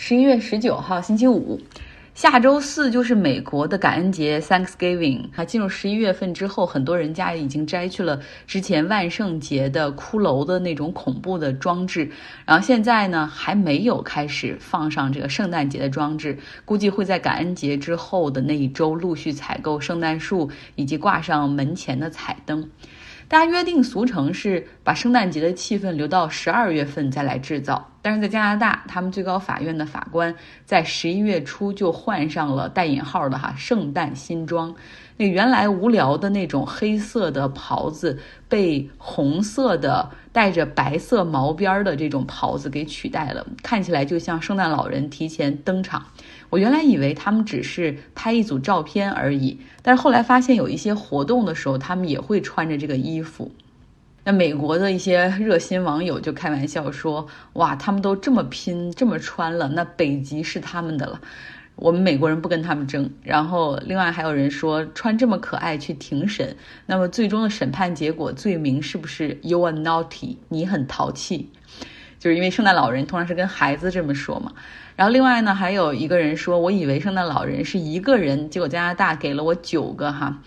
[0.00, 1.60] 十一月十九号，星期五，
[2.14, 5.24] 下周四就是美国的感恩节 （Thanksgiving）。
[5.34, 12.08] 啊，进入十一月份之后，很多人家已经摘去了之前万圣节的骷髅的那种恐怖的装置，
[12.46, 22.70] 然后现在呢，还没有开始放上这个圣诞节的装置，估计会在感恩节之后的那一周陆续采购圣诞树以及挂上门前的彩灯。
[23.28, 34.74] 大家约定俗成是把圣诞节的气氛留到十二月份再来制造，但是在加拿大，他们最高法院的法官在十一月初就换上了带引号的哈圣诞新装，
[35.18, 46.06] 那原来无聊的那种黑色的袍子被红色的带着白色毛边的这种袍子给取代了，看起来就像圣诞老人提前登场。
[46.50, 53.50] 我原来以为他们只是拍一组照片而已，但是后来发现有一些活动的时候，他们也会穿着这个衣服。
[54.24, 61.20] 那美国的一些热心网友就开玩笑说：“哇，他们都这么拼，这么穿了，那北极是他们的了。
[61.76, 70.36] 我们美国人不跟他们争。”然后另外还有人说：“穿这么可爱去庭审，那么最终的审判结果罪名是不是 You are naughty？
[70.48, 71.48] 你很淘气？”
[72.18, 74.52] 就是因为圣诞老人通常是跟孩子这么说嘛。
[74.96, 80.38] 然后另外呢，还有一个人说，我以为圣诞老人是一个人，结果加拿大给了我九个哈。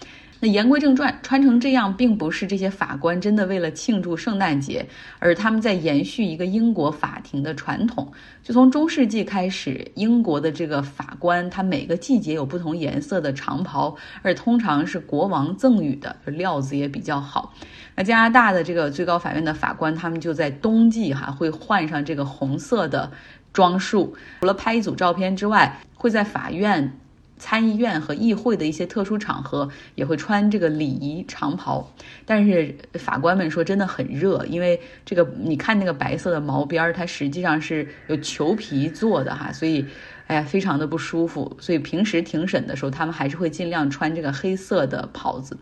[0.43, 4.83] 那言归正传，穿成这样，并不是这些法官真的为了庆祝圣诞节，
[5.19, 8.11] 而他们在延续一个英国法庭的传统。
[8.41, 17.53] 就从中世纪开始，英国的这个法官，他每个季节有不同颜色的长袍，而通常是国王赠予的，料子也比较好。
[17.95, 23.11] 那加拿大的这个最高法院的法官，他们就在冬季哈会换上这个红色的。
[23.53, 26.97] 装束除了拍一组照片之外，会在法院、
[27.41, 31.91] 参议院和议会的一些特殊场合也会穿这个礼仪长袍。
[32.23, 39.83] 但是法官们说真的很热，因为这个你看那个白色的毛边儿，它实际上是有裘皮做的哈，所以
[40.27, 41.57] 哎呀非常的不舒服。
[41.59, 45.57] 所以平时庭审的时候，他们还是会尽量穿这个黑色的袍子。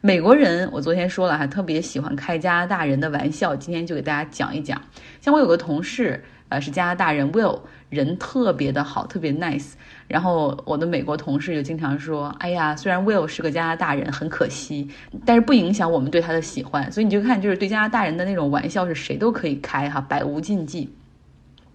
[0.00, 4.80] 美国人，我昨天说了，哈特别喜欢开加拿大人的玩笑，今天就给大家讲一讲。
[5.20, 6.24] 像我有个同事。
[6.52, 9.72] 呃，是加拿大人 Will，人特别的好，特别 nice。
[10.06, 14.86] 然后我的美国同事就经常说：“哎呀，虽然 Will 是个加拿大人，很可惜，
[15.24, 20.94] 但是不影响我们对他的喜欢。”所以你就看，就是对加拿大人的那种玩笑，是谁都可以开哈，百无禁忌。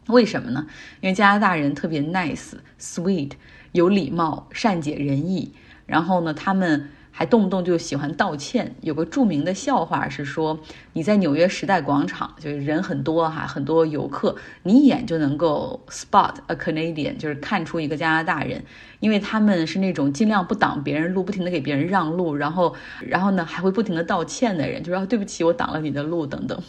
[0.09, 0.67] 为什么呢？
[1.01, 3.31] 因为加拿大人特别 nice、sweet，
[3.71, 5.51] 有礼貌、善解人意。
[5.87, 6.89] 然后呢，他们。
[7.17, 8.75] 还动不动就喜欢道歉。
[8.81, 10.59] 有个著名的笑话是说，
[10.93, 18.63] 你在纽约时代广场，就是人很多哈，很多游客，你一眼就能够 spot a Canadian，就是看出一个加拿大人，
[18.99, 26.61] 因为他们是那种尽量不挡别人路，不停的给别人让路，然后，然后呢还会不停的道歉的人，就说对不起，我挡了你的路等等。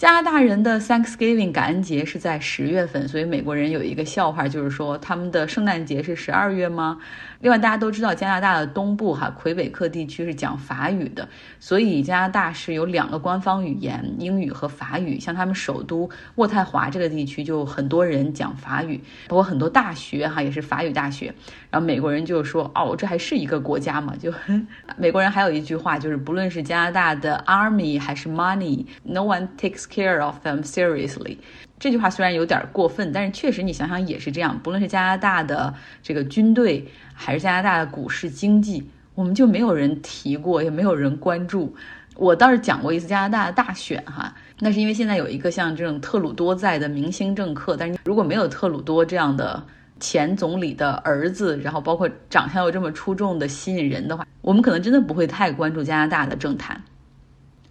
[0.00, 6.96] 加拿大人的 Thanksgiving 感恩节是在十月份，所以美国人有一个笑话，就是说他们的圣诞节是十二月吗？
[7.40, 11.28] 另外，大家都知道加拿大的东部哈魁北克地区是讲法语的，
[11.58, 15.20] 所以加拿大是有两个官方语言，英语和法语。
[15.20, 21.26] 像他们首都渥太华这个地区就很多人讲法语，包括很多大学哈也是法语大学。
[21.70, 24.32] 然后美国人就说：“哦，这还是一个国家嘛？”就
[24.96, 31.36] 美国人还有一句话，就是不论是加拿大的 Army 还是 Money，No one takes care of them seriously。
[31.78, 34.58] 这句话虽然有点过分，但是确实你想想也是这样。
[34.62, 41.74] 不论是加拿大的这个军队，还是加拿大的股市经济，我们就没有人提过，也没有人关注。
[42.16, 49.62] 我倒是讲过一次加拿大的大选哈，那是因为现在有一个像这种特鲁多在的明星政客，但是如果没有特鲁多这样的
[49.98, 56.78] 前总理的儿子，然后包括长相又这么出众的吸引人的话，我们可能真的不会太关注加拿大的政坛。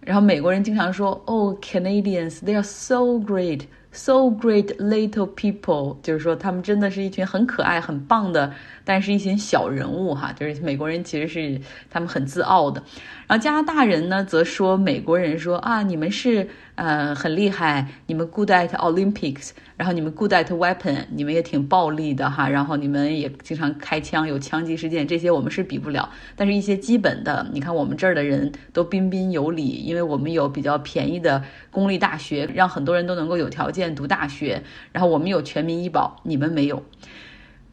[0.00, 3.62] 然后美国人经常说：“，Oh，Canadians, they are so great。”
[3.92, 10.32] So great little people，就是说他们真的是一群很可爱、很棒的，但是一群小人物哈。
[10.32, 11.60] 就是美国人其实是
[11.90, 12.80] 他们很自傲的，
[13.26, 16.48] 然后加拿大人呢则说美国人说啊，你们是
[16.80, 26.08] 呃很厉害，你们 good at Olympics，然后你们 good at weapon，你们也挺暴力的哈，然后你们也经常开枪，有枪击事件，这些我们是比不了。
[26.34, 33.94] 但是一些基本的，你看我们这儿的人都彬彬有礼，因为我们有比较便宜的公立大学，让很多人都能够有条件。
[33.94, 34.62] 读大学，
[34.92, 36.82] 然后我们有全民医保，你们没有。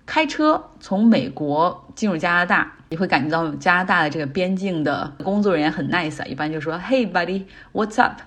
[0.06, 8.20] 开车从美国进入加拿大，你会感觉到加拿大的这个边境的工作人员很 nice，一般就说 Hey buddy，what's up？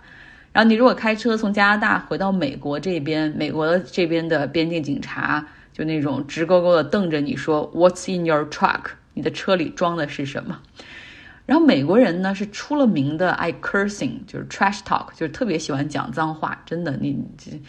[0.53, 8.81] 然后你如果开车从加拿大回到美国这边，美国这边的边境警察就那种直勾勾的瞪着你说 What's in your truck？
[9.15, 10.61] 你的车里装的是什么？
[11.47, 16.61] 然后美国人呢是出了名的爱 cursing，就是 trash talk，就是特别喜欢讲脏话。
[16.65, 17.61] 真的，你这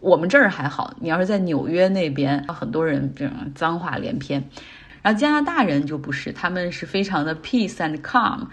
[0.00, 4.42] 我们这儿还好，你要是在纽约那边，很多人这种脏话连篇。
[5.02, 8.46] 然后加拿大人就不是，他们是非常的 peace and calm。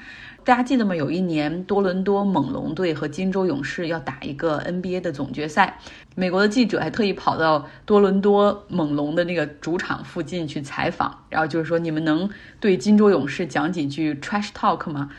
[0.46, 0.94] 大家记得吗？
[0.94, 5.80] 有一年多伦多猛龙队和金州勇士要打一个 NBA 的总决赛，
[6.16, 12.30] 美国的记者还特意跑到多伦多猛龙的那个主场附近去采访，然后就是说你们能
[12.60, 15.10] 对金州勇士讲几句 trash talk 吗？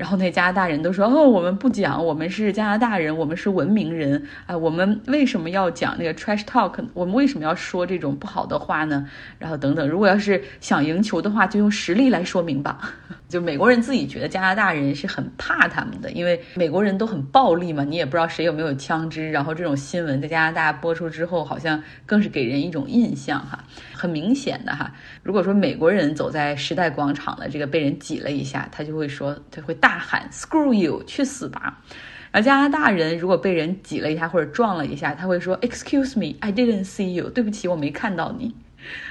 [0.00, 6.82] 然后那加拿大人都说哦，我们不讲，我们是加拿大人，我们是文明人啊，我们为什么要讲那个 trash talk？
[6.94, 9.06] 我们为什么要说这种不好的话呢？
[9.38, 12.94] 然后等等，如果要是想赢球的话，就用实力来说明吧。
[13.28, 19.30] 就美国人自己觉得加拿大人是很怕他们的，因为美国人都很暴力嘛，你也不知道谁有没有枪支。
[19.30, 23.62] 然后这种新闻在加拿大播出之后，好像更是给人一种印象哈，
[24.00, 24.90] 很明显的哈。
[25.22, 31.82] 如果说美国人走在时代广场的这个被人挤了一下，他就会说他会大喊 “screw you”，去死吧。
[32.30, 38.54] 而加拿大人如果被人挤了一下或者撞了一下，他会说 “excuse me，I didn't see you”，对不起，我没看到你。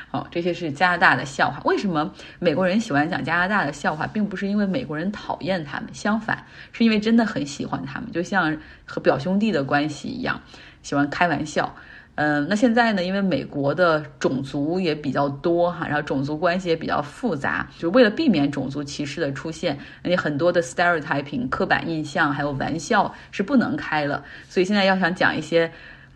[0.10, 1.62] 好，这些是加拿大的笑话。
[1.66, 10.42] 为什么美国人喜欢讲加拿大的笑话，并不是因为美国人讨厌他们，相反，是因为真的很喜欢他们，就像和表兄弟的关系一样，
[10.82, 11.76] 喜欢开玩笑。
[12.22, 25.72] 嗯，那现在呢，因为美国的种族也比较多哈，然后种族关系也比较复杂，就为了避免种族歧视的出现，那很多的 stereotyping 刻板印象还有玩笑是不能开了，所以现在要想讲一些。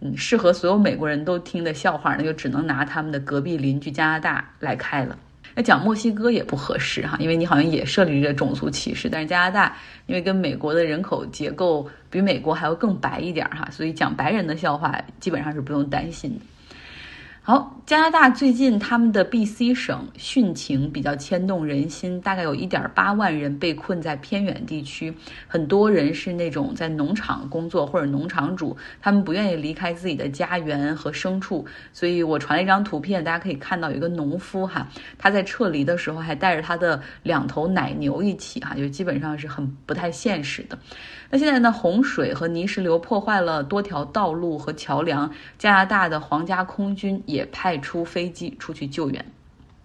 [0.05, 5.17] 嗯，适合所有美国人都听的笑话，那就只能拿他们的隔壁邻居加拿大来开了。
[5.55, 9.07] 那讲墨西哥也不合适哈，因为你好像也设立着种族歧视。
[9.09, 9.77] 但是加拿大
[10.07, 16.45] 因为跟美国的人口结构比美国还要更白一点哈，所以讲白人的笑话基本上是不用担心的。
[17.45, 25.13] 好，加拿大最近他们的 B.C 省汛情比较牵动人心，大概有一点八万人被困在偏远地区，
[25.45, 34.87] 很多人是那种在农场工作或者农场主，他们不愿意离开自己的家园和牲畜，所以我传了一张图片，大家可以看到有一个农夫哈，
[35.17, 40.79] 他在撤离的时候还带着他的两头奶牛一起哈，就基本上是很不太现实的。
[41.33, 41.71] 那现在呢？
[41.71, 45.31] 洪水和泥石流破坏了多条道路和桥梁。
[45.57, 49.25] 加拿大的皇家空军也派出飞机出去救援。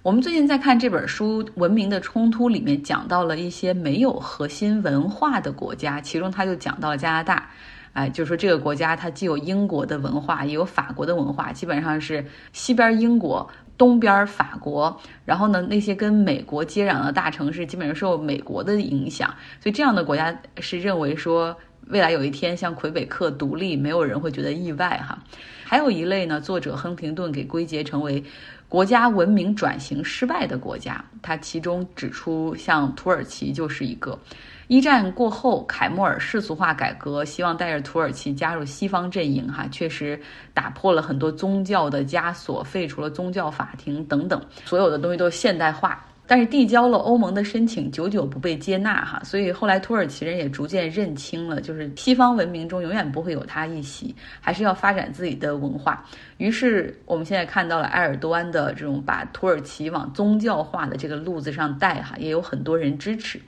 [0.02, 7.48] 我们最近在看这本书《文明的冲突》里面，讲到了一些没有核心文化的国家，其中他就讲到加拿大。
[7.94, 13.48] 哎，就是说这个国家它既有英国的文化，也有法国的文化，基本上是西边英国。
[13.78, 21.56] 东边法国，然后呢，那些跟美国接壤的大城市基本上受美国的影响，所以这样的国家是认为说
[21.90, 25.18] 未来有一天像魁北克独立，没有人会觉得意外哈。
[25.64, 28.22] 还有一类呢，作者亨廷顿给归结成为
[28.68, 34.18] 国家文明转型失败的国家，他其中指出像土耳其就是一个。
[34.66, 40.20] 一战过后，凯末尔世俗化改革，希望带着土耳其加入西方阵营，哈，确实
[40.52, 46.04] 打破了很多宗教的枷锁，废除了宗教法庭等等，所有的东西都现代化。
[46.28, 56.04] 但是递交了欧盟的申请，久久不被接纳哈，所以后来土耳其人也逐渐认清了，就是西方文明中永远不会有他一席，还是要发展自己的文化。
[56.36, 63.40] 于是我们现在看到了埃尔多安的这种把土耳其往宗教化的这个路子上带哈，也有很多人支持。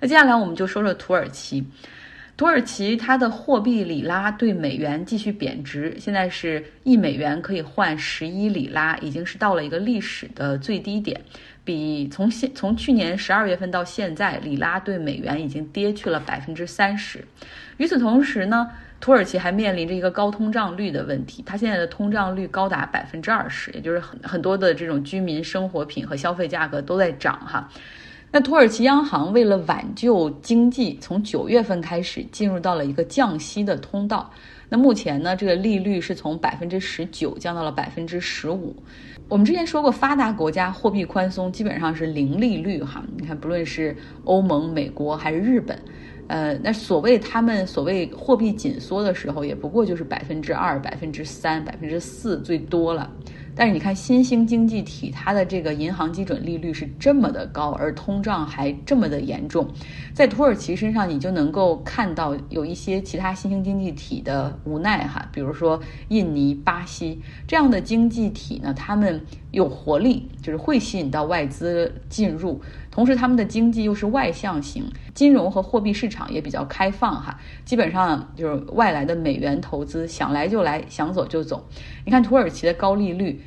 [0.00, 1.64] 那接下来我们就说说土耳其。
[2.36, 11.20] 土耳其它的货币里拉对美元继续贬值，现在是一美元可以换十一里拉，已经是到了一个历史的最低点。
[11.64, 17.24] 比从现从去年十二月份到现在，里拉对美元已经跌去了百分之三十。
[17.76, 18.68] 与此同时呢，
[19.00, 27.70] 土耳其还面临着一个高通胀率的问题，它现在的通胀率高达百分之二十，也就是很很多的这种居民生活品和消费价格都在涨哈。
[28.34, 34.28] 那土耳其央行为了挽救经济，从九月份开始进入到了一个降息的通道。
[34.68, 38.74] 那目前呢，这个利率是从百分之十九降到了百分之十五。
[39.28, 43.04] 我们之前说过，发达国家货币宽松基本上是零利率哈。
[43.16, 45.78] 你看，不论是欧盟、美国还是日本，
[46.26, 53.08] 呃，那所谓他们所谓货币紧缩的时候，也不过就是百分之二、百分之三、百分之四最多了。
[53.56, 59.68] 但是你看，新兴经济体它的这个银行基准利率是这么的高，而通胀还这么的严重，
[60.12, 69.20] 在土耳其身上你就能够看到有一些其他新兴经济体的无奈哈，比如说印尼、巴西这样的经济体呢，他们
[69.52, 72.60] 有活力，就是会吸引到外资进入。
[72.94, 74.84] 同时，他们的经济又是外向型，
[75.14, 81.66] 金融和货币市场也比较开放哈，基本上就是外来的美元投资想来就来，想走就走。
[82.04, 83.42] 你看土耳其的高利率，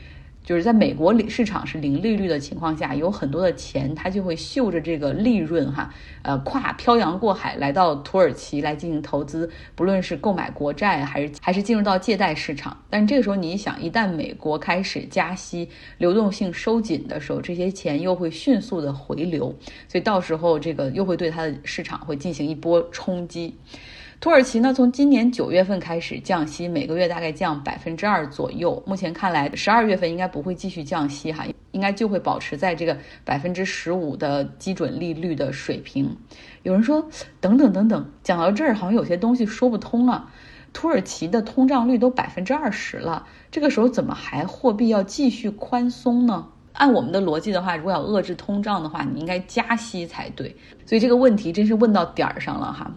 [0.48, 12.78] 就是在美国里市场是零利率的情况下，有很多的钱它就会嗅着这个利润哈，呃，跨漂洋过海来到土耳其来进行投资，不论是购买国债还是还是进入到借贷市场。
[12.90, 19.54] 但是这个时候你想，一旦美国开始加息，流动性收紧的时候，这些钱又会迅速的回流，
[19.90, 23.54] 所以到时候这个又会对它的市场会进行一波冲击。
[24.20, 28.82] 土耳其呢，从今年九月份开始降息，每个月大概降百分之二左右。
[28.88, 36.18] 目前看来，十二月份应该不会继续降息哈，应该就会保持在这个百分之十五的基准利率的水平。
[36.64, 37.08] 有人说，
[37.40, 40.28] 等等等等，讲到这儿好像有些东西说不通了。
[40.74, 46.48] 土耳其的通胀率都百分之二十了，这个时候怎么还货币要继续宽松呢？
[46.74, 50.56] 按我们的逻辑的话，如果要遏制通胀的话，你应该加息才对。
[50.86, 52.92] 所以这个问题真是问到点儿上了哈。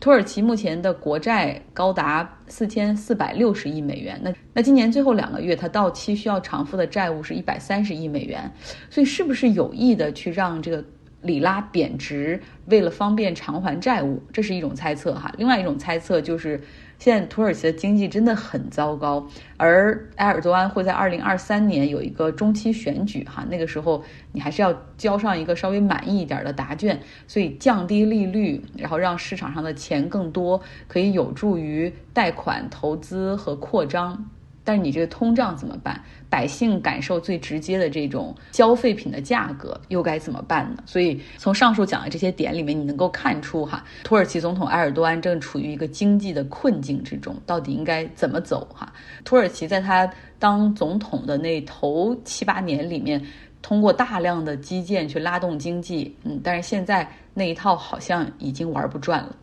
[0.00, 8.50] 土耳其目前的国债高达四千四百六十亿美元，那那今年最后两个月它到期需要偿付的债务是一百三十亿美元，
[8.90, 10.84] 所以是不是有意的去让这个
[11.22, 14.22] 里拉贬值，为了方便偿还债务？
[14.32, 15.32] 这是一种猜测哈。
[15.38, 16.60] 另外一种猜测就是。
[16.98, 34.30] 现在土耳其的经济真的很糟糕，而埃尔多安会在二零二三年有一个中期选举，哈，那个时候你还是要交上一个稍微满意一点的答卷，所以降低利率，然后让市场上的钱更多，可以有助于贷款、投资和扩张。
[34.64, 36.02] 但是你这个通胀怎么办？
[36.30, 40.82] 百姓感受最直接的这种消费品的价格又该怎么办呢？
[40.86, 48.92] 所以从上述讲的这些点里面，你能够看出哈，土耳其总统埃尔多安正处于一个经济的困境之中，到底应该怎么走哈？
[49.22, 53.24] 土耳其在他当总统的那头七八年里面，
[53.62, 59.36] 通过大量的基建去拉动经济，嗯，但是现在那一套好像已经玩不转了。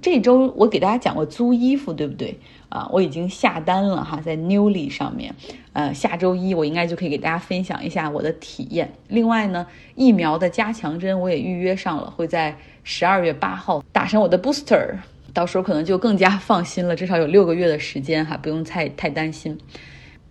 [0.00, 2.38] 这周我给大家讲过租衣服，对不对？
[2.70, 5.34] 啊，我已经下单了哈，在 Newly 上面，
[5.74, 8.90] 呃，下周一我应该就可以给大家分享一下我的体验。
[9.08, 14.94] 另外呢，疫苗的加强针我也预约上了，会在十二月八号打上我的 Booster，
[15.34, 19.58] 到时候可能就更加放心了，至少有六个月的时间哈，不用太太担心。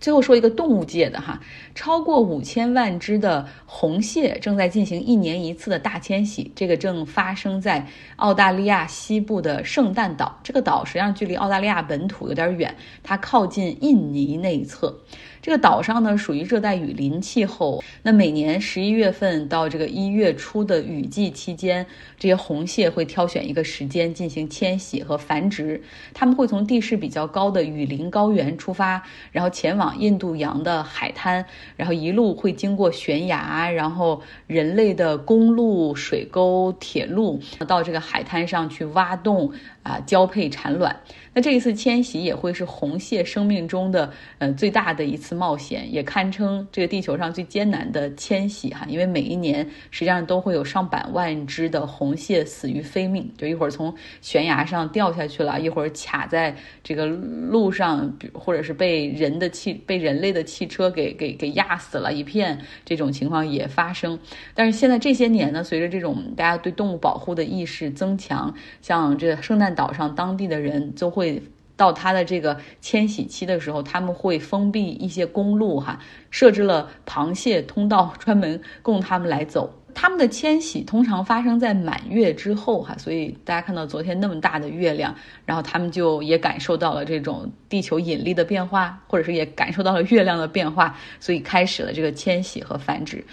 [0.02, 1.40] 最后说一个动物界的哈，
[1.76, 10.40] 超过五千万只的红蟹正在进行一年一次的大迁徙，这个正发生在澳大利亚西部的圣诞岛。
[10.44, 14.98] 这个岛实际上距离澳大利亚本土有点远，它靠近印尼那一侧。
[15.40, 21.84] 这个岛上呢属于热带雨林气候，那每年十一月份到这个一月初的雨季期间，
[22.20, 25.82] 这些红蟹会挑选一个时间进行迁徙和繁殖。
[26.14, 31.46] 它们会从地势比较高的雨林高原出发，然后前往印度洋的海滩，
[31.76, 39.52] 然后一路会经过悬崖，然后人类的公路、水沟、铁路，到这个海滩上去挖洞
[39.84, 40.96] 啊，交配产卵。
[41.34, 64.20] 那这一次迁徙也会是红蟹生命中的呃最大的一次冒险，也堪称这个地球上最艰难的迁徙哈，因为每一年实际上都会有上百万只的红蟹死于非命，就一会儿从悬崖上掉下去了，一会儿卡在这个路上，或者是被人的汽被人类的汽车给给给压死了一片，这种情况也发生。
[64.54, 71.42] 但是现在这些年呢，随着这种大家对动物保护的意识增强，像这圣诞岛上当地的人都会。
[71.78, 76.00] 到它的这个迁徙期的时候，他们会封闭一些公路，哈，
[76.30, 79.74] 设置了螃蟹通道， 专门供他们来走。
[79.96, 93.26] 他们的迁徙通常发生在满月之后，哈，所以大家看到昨天那么大的月亮，然后他们就也感受到了这种地球引力的变化，或者是也感受到了月亮的变化，所以开始了这个迁徙和繁殖。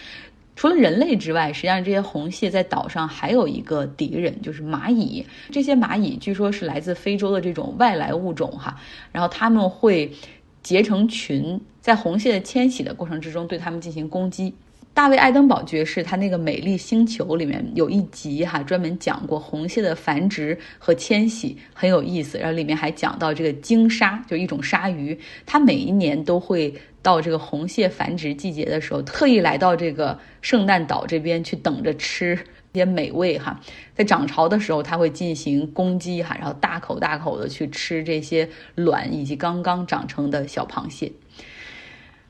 [0.59, 5.25] 除了人类之外，实际上这些红蟹在岛上还有一个敌人，就是蚂蚁。
[5.53, 8.77] 这些蚂蚁据说是来自非洲的这种外来物种，哈，
[9.13, 10.11] 然后他们会
[10.61, 14.53] 结成群，在红蟹的迁徙的过程之中对它们进行攻击。
[14.93, 22.37] 大卫·爱登堡爵士他那个《美丽星球》里面有一集哈，专门讲过红蟹的繁殖和迁徙，很有意思。
[22.37, 32.39] 然后里面还讲到这个鲸鲨，就一种鲨鱼，它每一年都会到这个红蟹繁殖季节的时候，特意来到这个圣诞岛这边去等着吃
[32.75, 33.61] 些美味哈。
[33.95, 41.13] 在涨潮的时候，它会进行攻击哈，然后大口大口的去吃这些卵以及刚刚长成的小螃蟹。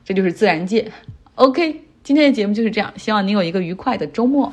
[0.03, 0.91] 这就是自然界。
[1.35, 1.81] OK。
[2.01, 4.51] 今天的节目就是这样，希望您有一个愉快的周末。